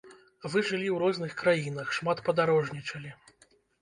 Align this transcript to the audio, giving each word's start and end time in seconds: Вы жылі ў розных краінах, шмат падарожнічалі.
Вы 0.53 0.61
жылі 0.69 0.87
ў 0.93 0.95
розных 1.03 1.35
краінах, 1.41 1.91
шмат 1.99 2.25
падарожнічалі. 2.31 3.13